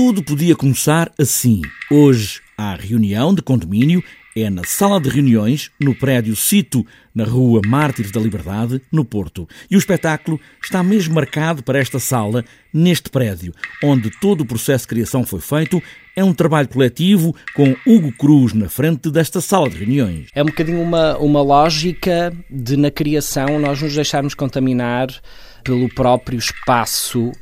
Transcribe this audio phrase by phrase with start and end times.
[0.00, 1.60] tudo podia começar assim.
[1.90, 4.00] Hoje há reunião de condomínio
[4.36, 9.48] é na sala de reuniões, no prédio Cito, na rua Mártires da Liberdade, no Porto.
[9.68, 14.84] E o espetáculo está mesmo marcado para esta sala, neste prédio, onde todo o processo
[14.84, 15.82] de criação foi feito.
[16.14, 20.28] É um trabalho coletivo com Hugo Cruz na frente desta sala de reuniões.
[20.32, 25.08] É um bocadinho uma, uma lógica de, na criação, nós nos deixarmos contaminar
[25.64, 27.32] pelo próprio espaço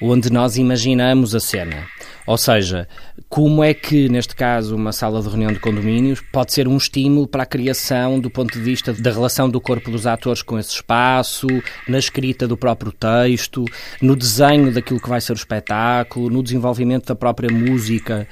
[0.00, 1.86] onde nós imaginamos a cena.
[2.26, 2.88] Ou seja,
[3.28, 7.28] como é que, neste caso, uma sala de reunião de condomínios pode ser um estímulo
[7.28, 10.70] para a criação do ponto de vista da relação do corpo dos atores com esse
[10.70, 11.46] espaço,
[11.86, 13.64] na escrita do próprio texto,
[14.00, 18.26] no desenho daquilo que vai ser o espetáculo, no desenvolvimento da própria música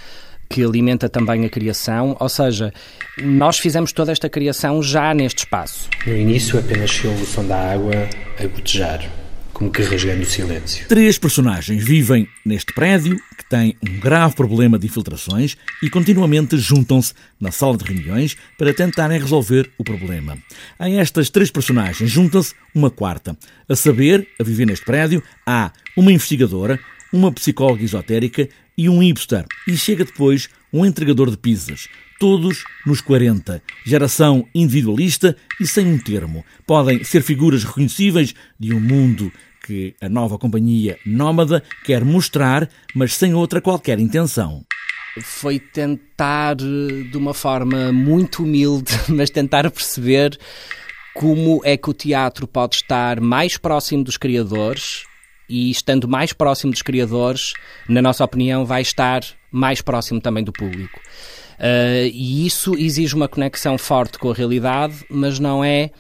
[0.49, 2.75] que alimenta também a criação, ou seja,
[3.19, 5.89] nós fizemos toda esta criação já neste espaço.
[6.07, 7.95] No início apenas se ouve o som da água
[8.39, 9.22] a gotejar
[9.63, 10.89] como que rasgando o silêncio.
[10.89, 17.15] Três personagens vivem neste prédio que tem um grave problema de infiltrações e continuamente juntam-se
[17.41, 20.37] na sala de reuniões para tentarem resolver o problema.
[20.81, 23.39] A estas três personagens junta-se uma quarta.
[23.69, 26.81] A saber, a viver neste prédio, há uma investigadora,
[27.13, 29.45] uma psicóloga esotérica e um hipster.
[29.69, 31.89] E chega depois um entregador de pizzas
[32.23, 33.61] todos nos 40.
[33.85, 36.45] Geração individualista e sem um termo.
[36.65, 39.33] Podem ser figuras reconhecíveis de um mundo
[39.63, 44.65] que a nova companhia Nómada quer mostrar, mas sem outra qualquer intenção.
[45.21, 50.39] Foi tentar, de uma forma muito humilde, mas tentar perceber
[51.15, 55.05] como é que o teatro pode estar mais próximo dos criadores
[55.49, 57.53] e, estando mais próximo dos criadores,
[57.89, 60.99] na nossa opinião, vai estar mais próximo também do público.
[61.59, 65.91] Uh, e isso exige uma conexão forte com a realidade, mas não é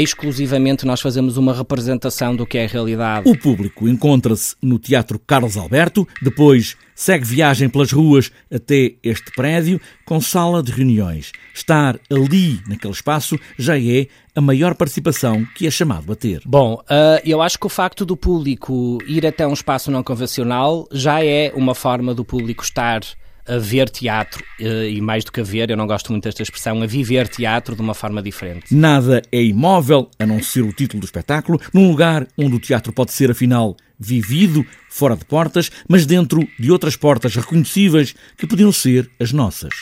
[0.00, 3.28] exclusivamente nós fazemos uma representação do que é a realidade.
[3.28, 9.80] O público encontra-se no Teatro Carlos Alberto, depois segue viagem pelas ruas até este prédio
[10.04, 11.32] com sala de reuniões.
[11.54, 16.40] Estar ali, naquele espaço, já é a maior participação que é chamado a ter.
[16.46, 20.88] Bom, uh, eu acho que o facto do público ir até um espaço não convencional
[20.90, 23.00] já é uma forma do público estar
[23.46, 26.42] a ver teatro, eh, e mais do que a ver, eu não gosto muito desta
[26.42, 28.74] expressão, a viver teatro de uma forma diferente.
[28.74, 32.92] Nada é imóvel, a não ser o título do espetáculo, num lugar onde o teatro
[32.92, 38.72] pode ser, afinal, vivido, fora de portas, mas dentro de outras portas reconhecíveis que podiam
[38.72, 39.72] ser as nossas.